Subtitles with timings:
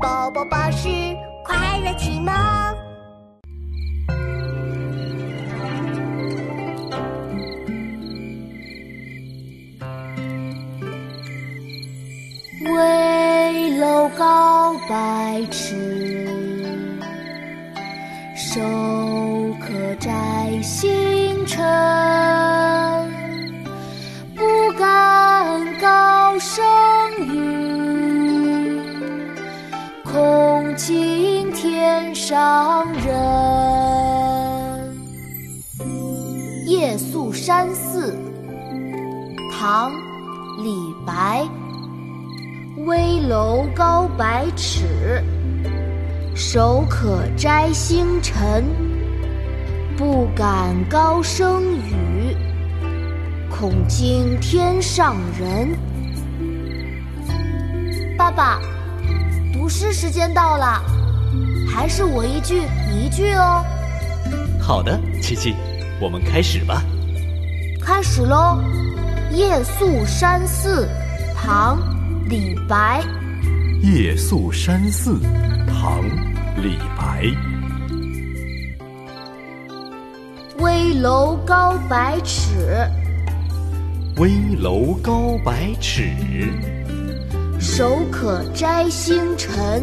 [0.00, 0.88] 宝宝巴士
[1.44, 2.32] 快乐启蒙。
[12.60, 16.26] 危楼高百尺，
[18.36, 18.60] 手
[19.60, 21.64] 可摘星辰。
[24.36, 26.64] 不敢高声
[32.28, 33.10] 上人。
[36.66, 38.14] 夜宿山寺，
[39.50, 39.90] 唐·
[40.62, 41.48] 李白。
[42.84, 45.24] 危楼高百尺，
[46.34, 48.62] 手可摘星辰。
[49.96, 52.36] 不敢高声语，
[53.50, 55.70] 恐惊天上人。
[58.18, 58.60] 爸爸，
[59.50, 60.82] 读诗时间到了，
[61.68, 63.64] 还是我一句你一句哦。
[64.60, 65.54] 好的，琪琪，
[66.00, 66.82] 我们开始吧。
[67.80, 68.58] 开始喽，
[69.34, 70.86] 《夜宿山寺》，
[71.36, 71.78] 唐。
[72.28, 73.02] 李白，
[73.80, 75.18] 夜宿山寺，
[75.66, 76.04] 唐，
[76.62, 77.24] 李白。
[80.58, 82.86] 危楼高百尺，
[84.18, 86.10] 危楼高百尺，
[87.58, 89.82] 手可摘星辰，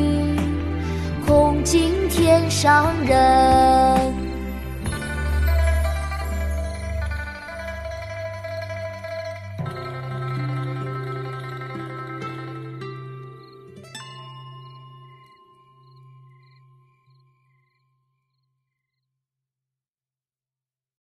[1.63, 4.00] 今天上人。